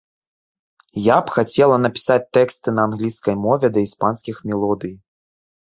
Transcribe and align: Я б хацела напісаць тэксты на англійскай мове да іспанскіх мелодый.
Я 1.07 1.17
б 1.27 1.35
хацела 1.35 1.75
напісаць 1.85 2.27
тэксты 2.37 2.67
на 2.79 2.89
англійскай 2.89 3.35
мове 3.45 3.67
да 3.77 3.85
іспанскіх 3.89 4.35
мелодый. 4.51 4.93